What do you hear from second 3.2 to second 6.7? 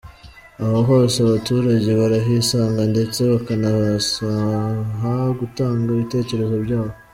bakanabasaha gutanga ibitekerezo